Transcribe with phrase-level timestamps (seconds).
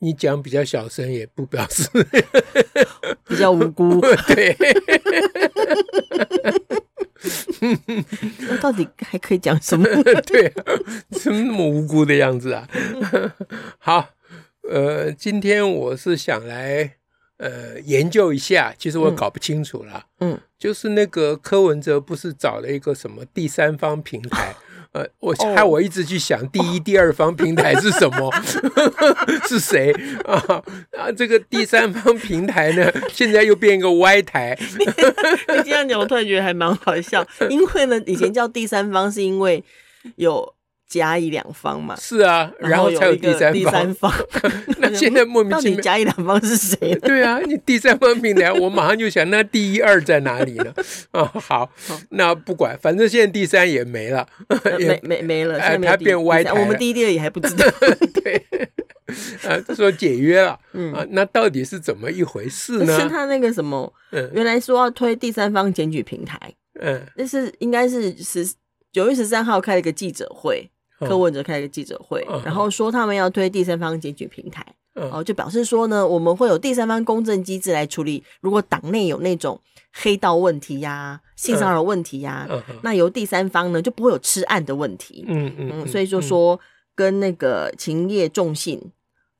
[0.00, 1.88] 你讲比较小声，也不表示
[3.26, 4.00] 比较无辜。
[4.28, 4.56] 对，
[8.48, 9.86] 那到底还可以讲什么？
[10.26, 10.64] 对啊，
[11.10, 12.68] 怎么那么无辜的样子啊？
[13.78, 14.10] 好，
[14.70, 16.94] 呃，今天我是想来
[17.38, 20.06] 呃研究一下，其实我搞不清楚了。
[20.20, 24.54] 嗯，就是那个柯文哲不是找了一个什么第三方平台？
[24.98, 28.34] 呃，我害我一直去想，第一、第二方平台是什么？Oh.
[29.46, 29.92] 是谁
[30.24, 30.62] 啊？
[30.98, 34.58] 啊，这个第三方平台呢，现在又变一个歪台。
[34.78, 39.62] 你这样讲，我突然觉得还蛮好笑，因为呢，以前叫第三方是因为
[40.16, 40.57] 有。
[40.88, 43.52] 甲乙两方嘛，是啊，然后才有第三方。
[43.52, 44.12] 第三方，
[44.80, 46.94] 那现在莫名其妙，甲乙两方是谁？
[47.00, 50.72] 对啊，你第三方平台，我马上就想，那第一二在哪里呢？
[51.12, 51.70] 啊，好，
[52.10, 54.26] 那不管，反正现在第三也没了，
[54.78, 56.52] 没没没了，哎，它变歪台。
[56.52, 57.66] 我们第一、第二也还不知道。
[58.24, 58.46] 对，
[59.44, 60.58] 啊，说解约了，
[60.94, 62.98] 啊，那到底是怎么一回事呢？
[62.98, 63.92] 是他那个什么，
[64.32, 66.38] 原来说要推第三方检举平台，
[66.80, 68.54] 嗯，那是应该是十
[68.90, 70.70] 九月十三号开了一个记者会。
[71.00, 79.60] 柯文哲开了一个记者会，然后说他们要推第三方检举平台，哦，就表示说呢，我们会有第三方公正机制来处理，如果党内有那种
[79.92, 82.48] 黑道问题呀、性骚扰问题呀，
[82.82, 85.24] 那由第三方呢就不会有吃案的问题。
[85.28, 86.58] 嗯嗯，所以就说
[86.96, 88.80] 跟那个勤业众信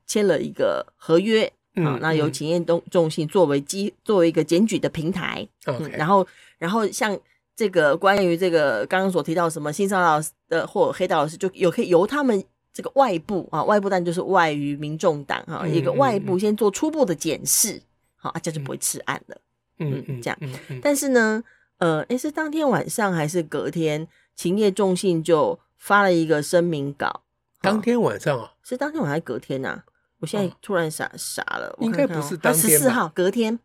[0.06, 6.24] 签了一个合约，啊，那由勤业众众信作为机作为一个检举的平台，嗯，然后
[6.58, 7.18] 然后像。
[7.58, 17.82] 这个关于这个刚刚所提到什么性骚扰的或黑道老师，就有可以由他们这个外部啊，外部但就是外于民众党哈，一个外部先做初步的检视，
[18.14, 19.36] 好啊，这样就不会吃案了。
[19.80, 20.38] 嗯嗯，这样。
[20.80, 21.42] 但是呢，
[21.78, 24.06] 呃，诶，是当天晚上还是隔天，
[24.36, 27.22] 勤业众信就发了一个声明稿。
[27.60, 28.52] 当天晚上啊？
[28.62, 29.82] 是当天晚上还是隔天呐？
[30.20, 31.76] 我现在突然傻傻了。
[31.80, 32.70] 应该不是当天。
[32.70, 33.58] 十四号隔天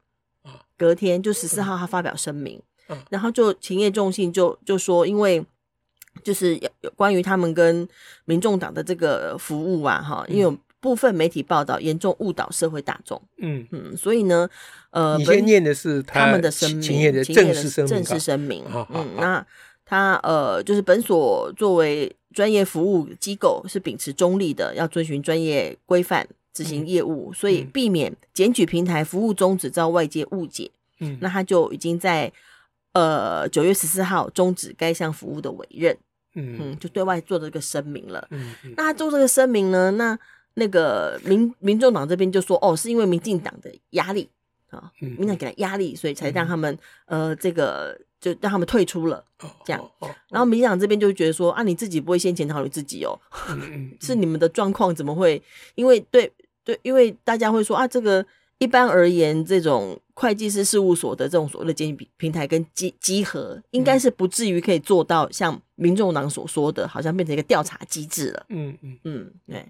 [0.75, 2.59] 隔天就十四号，他发表声明。
[3.09, 5.43] 然后就勤业众信就就说，因为
[6.23, 7.87] 就是有有关于他们跟
[8.25, 13.65] 民众党的这个服务啊，哈，因为有部分媒体报道严重误导社会大众，嗯。
[13.71, 14.47] 嗯，所以呢，
[14.91, 19.43] 呃，你先念的是他，他们的声明，勤业的正式声明，正式声明，嗯，那
[19.85, 30.69] 他呃，就是本所作为专业服务机构是秉持中立的，要遵循专业规范执行业务，嗯、所以避免检举平台服务宗旨遭外界误解，
[30.99, 32.31] 嗯，那他就已经在。
[32.93, 35.97] 呃，九月十四号终止该项服务的委任，
[36.35, 38.27] 嗯嗯，就对外做这个声明了。
[38.29, 40.17] 嗯，嗯，那他做这个声明呢，那
[40.53, 44.29] 那个民民众党这边就说，哦，是因为民进党的压力
[44.69, 46.77] 啊，民进党给他压力，所以才让他们、
[47.07, 49.25] 嗯、呃，这个就让他们退出了，
[49.65, 49.81] 这样。
[49.81, 53.19] 哦哦哦、然后民进党这边就觉得说，啊，你自己不会先检讨你自己哦，
[54.01, 55.41] 是你们的状况怎么会？
[55.73, 56.31] 因为对
[56.63, 58.23] 对，因为大家会说啊，这个。
[58.63, 68.45] 一般而言，这种会计师事务所的这种所谓的检举平台跟集集合，应该是不至于可以做到像民众党所说的，好像变成一个调查机制了。
[68.47, 69.65] 嗯嗯嗯，对。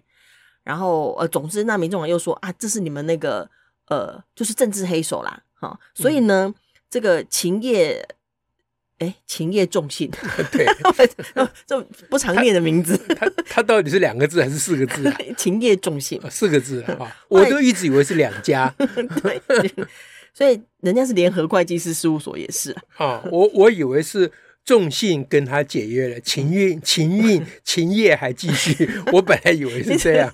[0.64, 3.50] 然后呃，总之，那民众党又说啊，这是你们那个
[3.88, 5.80] 呃，就是政治黑手啦，哈。
[5.96, 6.56] 所以呢，嗯、
[6.90, 8.08] 这个勤业。
[9.04, 10.10] 哎，勤业重信，
[10.52, 10.66] 对，
[11.68, 15.18] 这不常念的名字，他他到底是两个字还是四个字啊？
[15.38, 18.74] 勤业重信，四个字啊，我都一直以为是两家，
[19.22, 19.72] 对，
[20.34, 24.32] 所以人家是联合会计师事务所也是啊，我我以为是
[24.64, 30.32] 重信跟他解约了，秦运秦运秦业还继续，我本来以为是这样，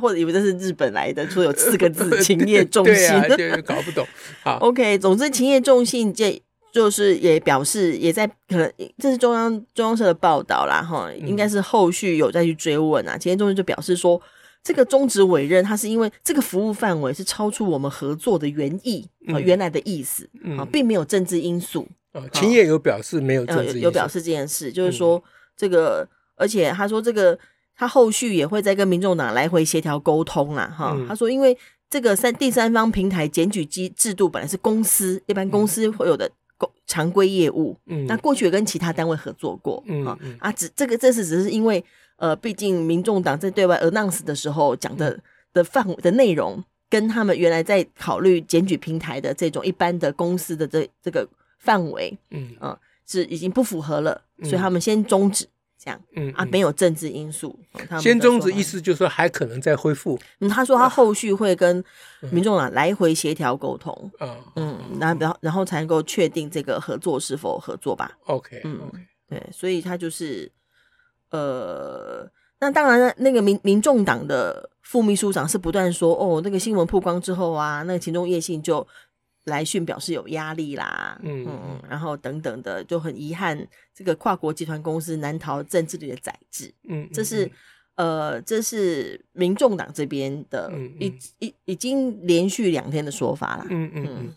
[0.00, 4.06] 或者以为这是日本来的，说有四个字秦业重信，对，搞不懂。
[4.44, 6.40] 好，OK，总之秦业重信这。
[6.78, 13.18] 就是也表示也在可能这是中央中央社的报道啦哈，应该是后续有再去追问啊。
[13.18, 14.20] 今天中央就表示说，
[14.62, 21.84] 这个终止委任，它是因为这个服务范围是超出我们合作的原意啊，原来的意思啊，并没有政治因素。
[22.12, 25.20] 啊秦也有表示没有政治因素，有表示这件事，就是说
[25.56, 27.36] 这个，而且他说这个
[27.76, 30.96] 他后续也会再跟民众党来回协调沟通啦哈。
[31.08, 31.58] 他说因为
[31.90, 36.30] 这个三第三方平台检举机制度本来是公司一般公司会有的。
[36.86, 40.06] 常规业务，嗯，那过去也跟其他单位合作过，嗯
[40.38, 41.84] 啊，只这个这次只是因为，
[42.16, 45.18] 呃，毕竟民众党在对外 announce 的时候讲的
[45.52, 51.28] 的范围的内容，跟他们原来在考虑检举平台的这种一般的公司的这这个
[51.58, 52.56] 范围，嗯。
[52.58, 55.46] 啊、呃，是已经不符合了，所以他们先终止。
[55.78, 57.56] 这样，嗯啊，没有政治因素，
[57.88, 60.18] 嗯、先终止意思就是说还可能再恢复。
[60.40, 61.82] 嗯，他说他后续会跟
[62.30, 68.10] 民众党来回协调沟通，嗯嗯，然后然后才能够确定这个合作是否合作吧。
[68.26, 68.90] OK，嗯.
[69.28, 70.50] 对，所以他就是，
[71.30, 72.28] 呃，
[72.58, 78.86] 那当然那个民民众党的副秘书长是不断说，哦，那个新闻曝光之后啊，那个秦仲业信就。
[79.48, 87.50] 来讯表示有压力啦，嗯嗯，然后等等的，就很遗憾，这个跨国集团公司难逃政治里的宰制，嗯，这是
[87.96, 94.34] 呃，这是民众党这边的，已已已经连续两天的说法了，嗯嗯嗯，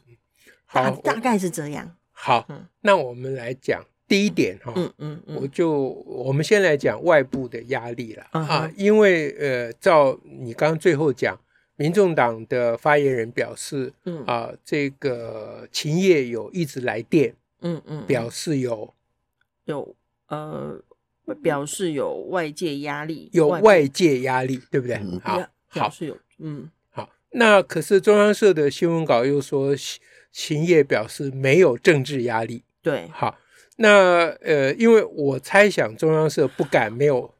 [0.65, 1.95] 好，大概是这样。
[2.11, 2.47] 好，
[2.81, 11.39] 那我们来讲第一点哈，嗯嗯，我就我们先来讲外部的压力了啊，因为呃，照你刚刚最后讲。
[11.75, 18.93] 民众党的发言人表示，嗯啊，这个秦业有一直来电，嗯嗯，表示有
[19.65, 19.95] 有
[20.27, 20.79] 呃，
[21.41, 25.01] 表示有外界压力，有外界压力，对不对？
[25.23, 25.41] 好，
[25.73, 27.09] 表示有，嗯，好。
[27.31, 29.73] 那可是中央社的新闻稿又说，
[30.31, 33.37] 秦业表示没有政治压力，对，好。
[33.77, 37.33] 那呃，因为我猜想中央社不敢没有。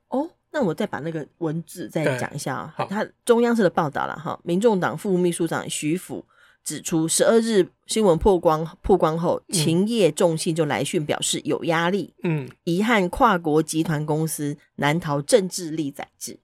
[0.53, 6.25] 那我再把那个文字再讲一下啊，他中央社的报道了哈，民众党副秘书长徐甫
[6.63, 16.37] 指出，十二日新闻曝光曝光后，勤业重信就来讯表示有压力，嗯，遗憾跨国集团公司难逃政治力宰制，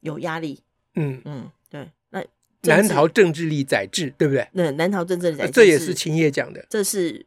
[0.00, 0.62] 有压力，
[0.94, 1.20] 嗯。
[1.24, 2.24] 嗯，对，那
[2.62, 4.48] 难逃政治力宰制，对不对？
[4.52, 7.26] 那难逃政治力宰制，这也是勤业讲的，这是。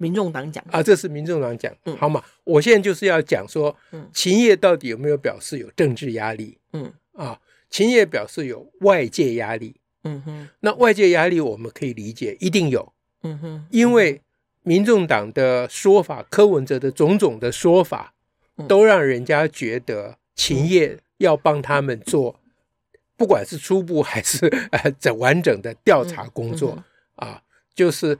[0.00, 0.64] 民众党讲。
[0.70, 6.56] 啊，这是民众党讲，嗯，好嘛，我现在就是要讲说，嗯，勤业到底有没有表示有政治压力？
[6.72, 6.90] 嗯。
[7.12, 7.38] 啊，
[7.68, 12.94] 秦业表示有外界压力，嗯哼，那外界压力我们可以理解，一定有，
[13.24, 14.22] 嗯哼，因为
[14.62, 18.14] 民众党的说法，柯文哲的种种的说法，
[18.66, 22.40] 都让人家觉得秦业要帮他们做，
[23.18, 26.82] 不管是初步还是呃整完整的调查工作
[27.16, 27.42] 啊，
[27.74, 28.18] 就是。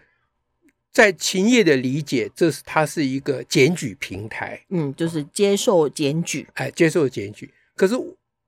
[0.92, 7.48] 在秦业的理解，这是它是一个检举平台，嗯，就是接受检举，哎，接受检举。
[7.76, 7.94] 可是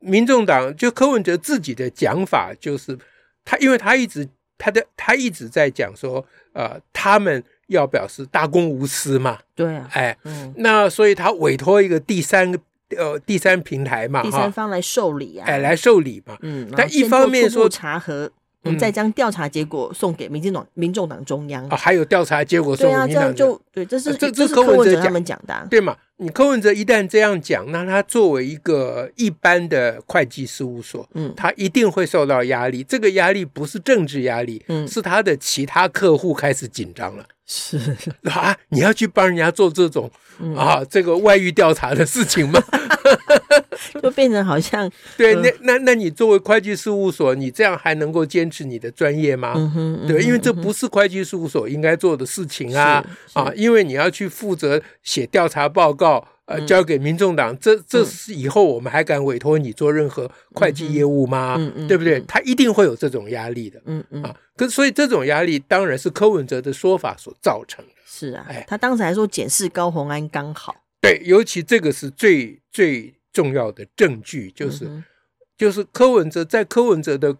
[0.00, 2.98] 民众党就柯文哲自己的讲法，就是
[3.44, 4.28] 他，因为他一直
[4.58, 12.58] 他的他一直在讲说，呃，他们要表示大公无私嘛，对啊，哎，嗯，那所以他委托一个第三个
[12.96, 18.32] 呃第三平台嘛，第三方来受理啊，哎，来受理嘛，嗯，但一方面说查核。
[18.64, 23.22] 嗯，再将调查结果送给民进党、民众党中央啊，还有调查结果送给民进党。
[23.24, 25.96] 对啊，这样就对，这是这这是柯文哲他们讲的，对嘛？
[26.18, 32.84] 你柯文哲一旦这样讲，那他作为一个一般的会计事务所，嗯，他一定会受到压力。
[32.84, 37.24] 这个压力不是政治压力，嗯，是他的其他客户开始紧张了。
[37.44, 37.76] 是
[38.30, 40.08] 啊，你要去帮人家做这种
[40.56, 42.62] 啊这个外遇调查的事情吗？
[44.02, 49.54] 就变成好像对，那那那你作为会计事务所，你这样还能够坚持你的专业吗？
[49.56, 53.52] 嗯哼，对，因为这不是会计事务所应该做的事情啊啊！
[53.56, 61.56] 因为你要去负责写调查报告，呃，交给民众党，这这是以后我们还敢委托你做任何会计业务吗？
[61.58, 62.20] 嗯，对不对？
[62.28, 63.80] 他一定会有这种压力的。
[63.86, 67.92] 嗯嗯啊，可所以这种压力当然是柯文哲的说法所造成的。
[68.06, 70.76] 是啊，哎，他当时还说检视高鸿安刚好。
[71.00, 73.14] 对，尤其这个是最最。
[73.32, 75.04] 重要的证据就是，嗯、
[75.56, 77.36] 就是柯文哲在柯文哲的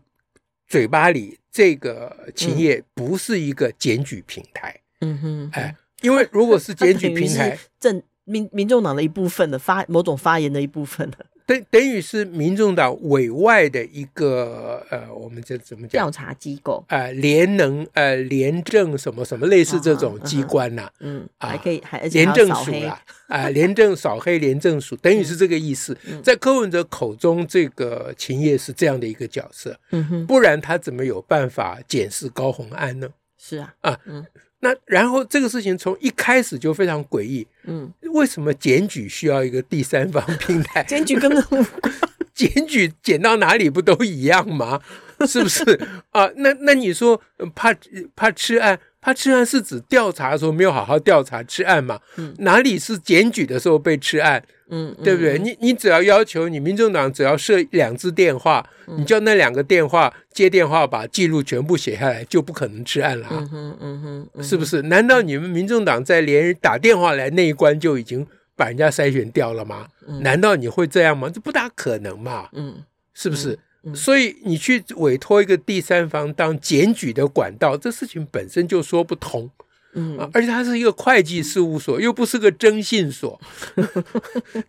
[0.66, 4.80] 嘴巴里，这个秦业不是一个检举平台。
[5.00, 11.26] 嗯哼，哎，因为如果是 检举平台，政民民众党的一部分的发某种发言的一部分的。
[11.52, 16.04] 等等于是民众党委外的一个呃，我们这怎么讲？
[16.04, 20.92] 调查机构呃，联能呃，廉政什么什么类似这种机关呐、啊？
[21.00, 25.97] 嗯，啊、还可以还廉政署啦，啊，廉政扫黑廉政署，等于是这个意思。
[26.09, 29.78] 嗯、在柯文哲口中，这个秦业是这样的一个角色。
[29.90, 33.09] 嗯哼，不然他怎么有办法检视高红安呢？
[33.38, 34.25] 是啊，啊，嗯。
[34.64, 40.83] 那然后这个事情从一开始就非常诡异，嗯，为什么检举需要一个第三方平台？
[40.88, 41.95] 检举根本无关，
[42.35, 44.81] 检举检到哪里不都一样吗？
[45.26, 45.62] 是不是
[46.11, 46.28] 啊？
[46.37, 47.21] 那那你说
[47.54, 47.73] 怕
[48.16, 48.81] 怕吃案？
[49.02, 51.99] 他吃案是指调查的时候没有好好调查吃案嘛？
[52.16, 54.42] 嗯，哪里是检举的时候被吃案？
[54.71, 55.38] 嗯，对不对？
[55.38, 58.64] 你你只要要求你民众党只要设两支电话，
[58.97, 63.26] 你叫那两个电话接电话，把记录全部写下来，就不可能吃案了。
[63.32, 64.80] 嗯哼，嗯哼，是不是？
[64.82, 69.88] 难道你们民众党在连打电话来那一关就已经把人家筛选掉了吗？
[70.23, 71.28] 难道你会这样吗？
[71.28, 72.49] 这不大可能嘛。
[72.52, 72.82] 嗯，
[73.12, 73.59] 是不是？
[73.95, 79.51] 所以你去委托一个第三方当检举的管道，这事情本身就说不通。
[79.95, 83.39] 嗯啊，而且它是一个会计事务所，又不是个征信所，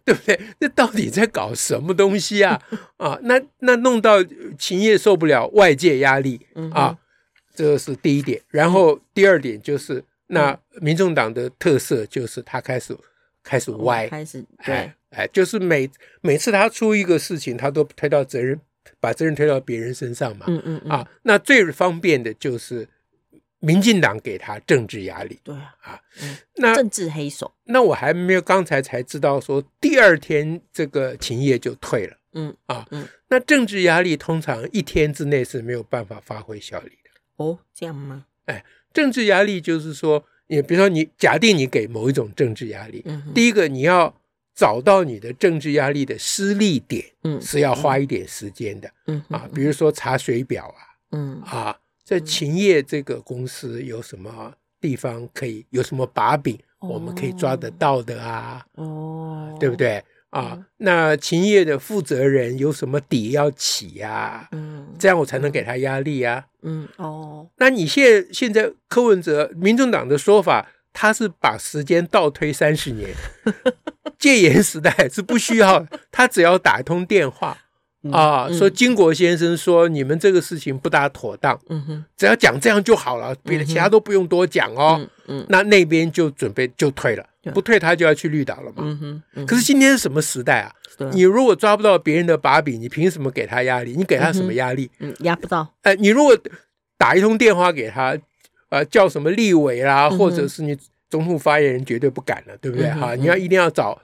[0.03, 0.38] 对不对？
[0.60, 2.62] 那到底在搞什么东西啊？
[2.98, 4.22] 啊，那那弄到
[4.58, 6.98] 企业受不了外界压力啊，
[7.55, 8.41] 这是第一点。
[8.50, 12.93] 然后第二点就是，那民众党的特色就是他开始
[13.41, 15.89] 开始歪，开始对，哎，哎，就是每
[16.20, 18.60] 每次他出一个事情，他都推到责任，
[18.99, 20.45] 把责任推到别人身上嘛。
[20.47, 22.87] 嗯嗯啊，那最方便的就是。
[23.65, 38.25] 民进党给他政治压力，对啊，啊，嗯、那政治黑手，那我还没有，刚才才知道说，第二天这个勤业就退了，嗯啊，嗯，那政治压力通常一天之内是没有办法发挥效力的，哦，这样吗？
[38.47, 44.13] 哎，政治压力就是说，你比如说你假定你给某一种政治压力，嗯，第一个你要
[44.55, 50.81] 找到你的政治压力的施力点，嗯，是要花一点时间的，嗯啊，比如说查水表啊，
[51.12, 51.77] 嗯啊。
[52.05, 58.62] 在勤业这个公司有什么地方可以有什么把柄，我们可以抓得到的啊？
[58.74, 60.60] 哦，对不对啊？
[60.75, 64.50] 那勤业的负责人有什么底要起呀？
[64.51, 66.45] 嗯，这样我才能给他压力啊。
[66.63, 73.09] 嗯，哦，那你现现在柯文哲民众党的说法，他是把时间倒推三十年，
[74.17, 77.57] 戒严时代是不需要，他只要打一通电话。
[78.12, 90.73] 啊，说金国先生说你们这个事情不大妥当，嗯哼，只要讲这样就好了，别的其他都不用多讲哦，嗯，那那边就准备就退了，不退他就要去绿岛了嘛，嗯哼，可是今天是什么时代啊？
[91.13, 93.93] 你如果抓不到别人的把柄，你凭什么给他压力？
[93.95, 94.91] 你给他什么压力？
[95.00, 95.73] 嗯，压不到。
[95.83, 96.38] 哎，你如果
[96.97, 98.17] 打一通电话给他，
[98.73, 100.75] 呃，叫什么立委啦，或者是你
[101.09, 102.89] 总统发言人，绝对不敢了，对不对？
[102.89, 104.01] 哈，你要一定要找。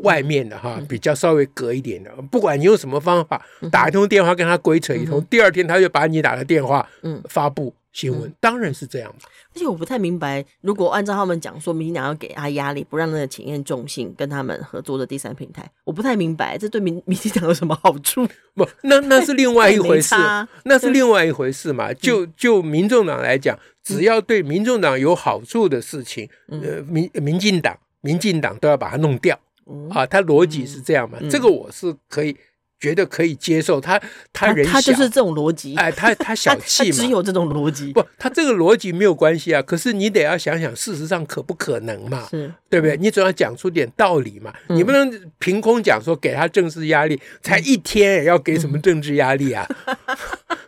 [0.00, 7.22] 外面的哈，比较稍微隔一点的，不管你用什么方法打一通电话跟他鬼扯一通，第二天他就把你打的电话嗯。
[7.28, 9.10] 发布新闻，当然是这样。
[9.54, 18.28] 而且我不太明白，如果按照他们讲说，民进党要给他压力，不让那个勤业众信跟他们合作的第三平台，我不太明白这对民 民进党有什么好处？
[18.54, 20.14] 不，那那是另外一回事，
[20.66, 21.90] 那是另外一回事嘛。
[21.94, 29.38] 就就民众党来讲，只要对民众党有好处的事情，呃，民民进党民进党都要把它弄掉。
[29.90, 31.18] 啊，他逻辑是这样嘛？
[31.28, 32.36] 这个我是可以
[32.78, 33.80] 觉得可以接受。
[33.80, 34.00] 他
[34.32, 37.92] 他人他就是这种逻辑，哎，他他 小气嘛，只有这种逻辑。
[37.92, 39.62] 不，他这个逻辑没有关系啊。
[39.62, 42.26] 可是你得要想想，事实上可不可能嘛？
[42.30, 42.96] 是，对不对？
[42.96, 44.52] 你总要讲出点道理嘛。
[44.68, 49.66] 你不能凭空讲说给他政治压力，才一天要给什么政治压力啊？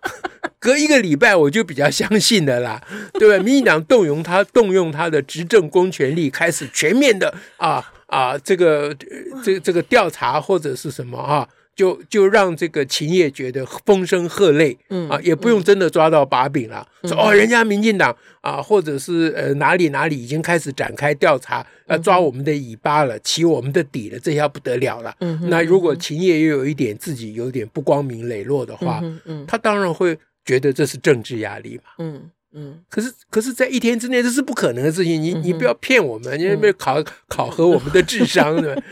[0.61, 2.83] 隔一个礼拜我就比较相信的啦，
[3.15, 3.39] 对不对？
[3.39, 7.93] 民进党动用他动用他的执政公权力，开始全面的啊。
[8.09, 8.97] 啊，这个
[9.45, 11.47] 这这个调查或者是什么啊，
[11.79, 25.15] 就就让这个秦业觉得风声鹤唳，嗯啊，也不用真的抓到把柄了，嗯、说哦，人家民进党啊，或者是呃哪里哪里已经开始展开调查，要抓我们的尾巴了，起我们的底了，这下不得了了。
[25.21, 31.83] 嗯，那如果秦业又有一点自己有点不光明磊落的话，嗯，嗯他当然会觉得这是政治压力嘛。
[32.01, 32.29] 嗯。
[32.55, 35.23] 嗯，可是，可是在一天之内，这是不可能的事情。
[35.23, 36.97] 你，你不要骗我们，你不要考
[37.29, 38.83] 考核我们的智商，对吧？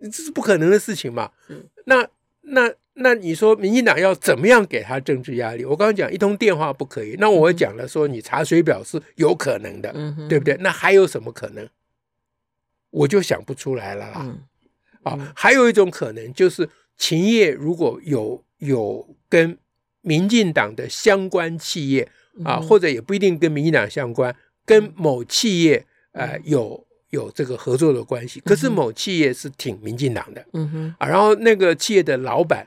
[0.00, 1.30] 这是不可能的事情嘛。
[1.84, 2.08] 那，
[2.42, 5.64] 那，那你说，民进党要怎么样给他政治压力？
[5.64, 9.92] 我刚刚讲一通电话不可以，那我讲了说，你查水表是有可能的，
[10.28, 10.56] 对不对？
[10.60, 11.68] 那还有什么可能？
[12.90, 14.38] 我就想不出来了啦。
[15.02, 19.58] 啊，还有一种可能就是，秦业如果有有跟
[20.00, 22.08] 民进党的相关企业。
[22.44, 28.40] 啊，或者也不一定跟民进党相关，跟某企业呃有有这个合作的关系。
[28.40, 32.66] 可是某企业是挺民进党的，嗯哼，啊，然后那个企业的老板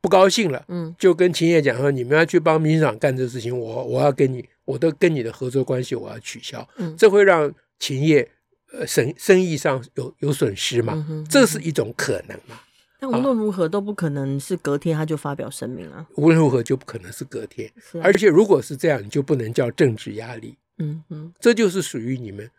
[0.00, 8.28] 不高兴了，嗯，就跟秦业讲说，你们要去帮民进党干这事情，我我要跟你，我都跟你的合作关系我要取消，嗯，这会让秦业
[8.72, 12.60] 呃生生意上有有损失嘛，这是一种可能嘛。
[13.00, 16.06] 但无论如何都不可能是隔天他就发表声明啊！
[16.16, 20.56] 无论如何就不可能是隔天，啊、而且如果是这样，你就不能叫政治压力。
[20.78, 22.50] 嗯嗯，这就是属于你们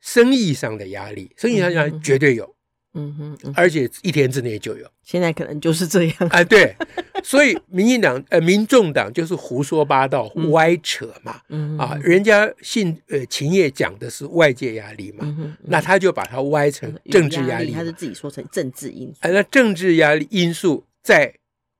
[0.00, 2.54] 生意上的压力，生意上压力绝对有。
[2.94, 4.86] 嗯哼，嗯哼，而且一天之内就有。
[5.02, 6.14] 现在可能就是这样。
[6.28, 6.76] 哎，对，
[7.24, 11.40] 所以民进党呃，民众党就是胡说八道、歪扯嘛。
[11.48, 19.20] 嗯啊，人家信呃秦业讲的是外界压力嘛，那他就把它歪成政治压力，他是自己说成政治因素。
[19.20, 21.34] 哎，那政治压力因素再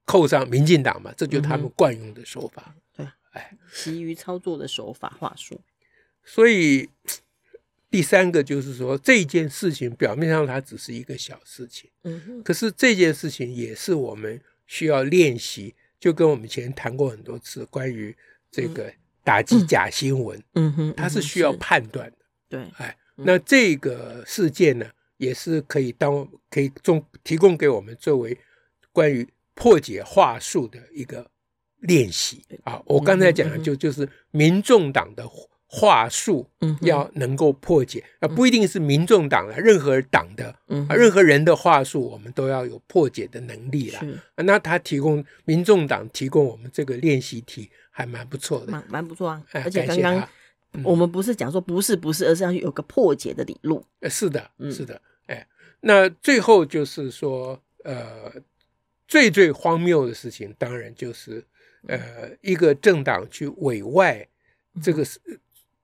[0.07, 2.75] 扣上民进党嘛，这就是他们惯用的手法。
[2.97, 5.61] 对，哎，其余操作的手法话术。
[6.25, 6.89] 所以。
[7.93, 18.17] 第三个就是说，这件事情表面上它只是一个小事情，嗯哼，可是这件事情也是我们需要练习就跟我们以前谈过很多次关于
[18.51, 18.91] 这个
[19.23, 22.17] 打击假新闻，嗯哼，它是需要判断的。
[22.49, 24.87] 对，哎，那这个事件呢，
[25.19, 28.37] 也是可以当可以中提供给我们作为
[28.91, 31.31] 关于破解话术的一个
[31.81, 32.43] 练习。
[32.65, 32.83] 啊。
[32.87, 35.29] 我刚才讲的就就是民众党的
[35.75, 36.47] 话术
[36.83, 40.55] 要能够破解，啊，不一定是民众党了，任何党的
[40.87, 44.01] 啊，任何人的话术，我们都要有破解的能力了。
[44.37, 49.43] 那他提供民众党提供我们这个练习题，还蛮不错的，蛮蛮不错啊。
[49.53, 50.29] 而且刚刚
[50.85, 53.83] 我们不是讲说不是不是，而是要有个破解的理路。
[54.11, 55.49] 是的，是的，哎，
[55.81, 58.31] 那最后就是说，呃，
[59.09, 61.43] 最最荒谬的事情，当然就是
[61.89, 64.29] 呃，一个政党去委外
[64.83, 65.19] 这个是。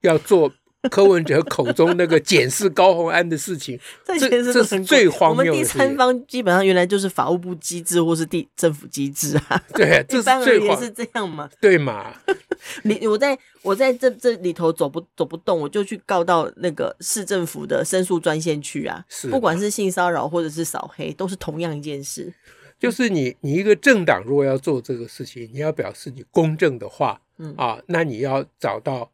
[0.02, 0.52] 要做
[0.90, 5.50] 柯文哲口中那个检视高虹安的事情， 这这是最荒谬的。
[5.50, 9.60] 我们第三方基本上原来就是法务部机制或是地政府机制啊。
[9.74, 11.50] 对，这是最荒是这样嘛？
[11.60, 12.14] 对嘛？
[12.84, 19.04] 你我在我在这这里头走不走不动，我就去告到那个市政府的申诉专线去啊。
[19.08, 22.32] 是，不管是性骚扰或者是扫黑，都是同样一件事。
[22.78, 29.10] 就是你你一个政党如果要做这个事情，你要表示你公正的话，嗯啊，那你要找到。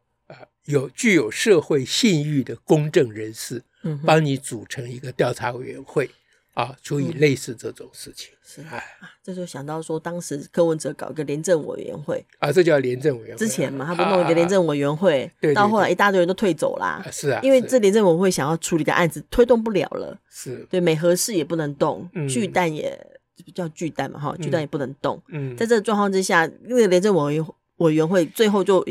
[0.65, 6.09] 有具有社会信誉的公正人士，嗯，帮你组成一个调查委员会，
[6.53, 8.31] 啊，处理类似这种事情。
[8.43, 8.83] 是，哎，
[9.23, 13.39] 这就想到说，当时柯文哲搞一个廉政委员会，啊，这叫廉政委员会。
[13.39, 17.05] 之前嘛，他不弄一个廉政委员会，对，到后来一大堆人都退走啦。
[17.11, 20.17] 是啊，因为这廉政委员会想要处理的案子推动不了了。
[20.29, 22.99] 是，对，美和市也不能动，巨蛋也
[23.53, 25.21] 叫巨蛋嘛，哈，巨蛋也不能动。
[25.27, 27.45] 嗯，在这个状况之下，那个廉政委员
[27.77, 28.83] 委员会最后就。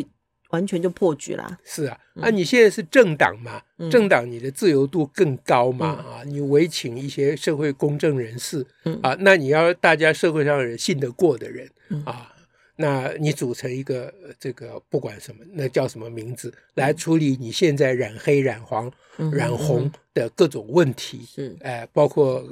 [0.50, 1.58] 完全就破局啦！
[1.64, 3.60] 是啊，啊、你现在是政党嘛？
[3.78, 6.04] 嗯、政党你的自由度更高嘛？
[6.06, 12.30] 嗯、啊，你委请一些社会公正人士，嗯、啊，那你要大家社会上人信得过的人、嗯、啊。
[12.76, 18.90] 那你组成一个这个不管什么，那叫什么名字来处理你现在染黑、染黄、
[19.32, 21.20] 染红的各种问题？
[21.32, 22.44] 是，哎，包括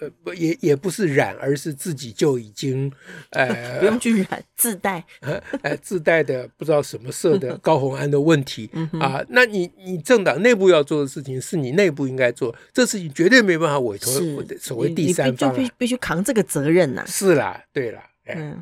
[0.00, 2.92] 呃不也也不是染，而是自己就已经
[3.30, 5.04] 呃 不用去染自带，
[5.62, 8.68] 哎自带的不知道什么色的 高红安的问题
[9.00, 9.24] 啊。
[9.28, 14.12] 那你你政党内部要做的事情是你内部应该做，这事情绝对没办法委托
[14.60, 17.04] 所谓第三方，就必必须扛这个责任呐。
[17.06, 18.54] 是啦，对啦，哎。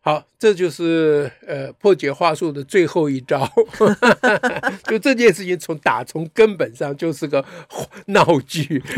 [0.00, 3.44] 好，这就是呃破解话术的最后一招，
[4.86, 7.44] 就这件事情从打从根本上就是个
[8.06, 8.82] 闹剧。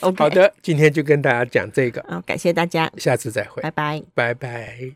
[0.00, 0.16] Okay.
[0.16, 4.92] 好的，今天就跟大家讲这个，好，感谢大家，下次再会，拜拜，拜拜。